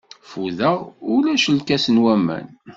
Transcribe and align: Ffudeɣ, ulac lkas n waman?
Ffudeɣ, 0.29 0.77
ulac 1.13 1.45
lkas 1.57 1.85
n 1.89 2.01
waman? 2.03 2.47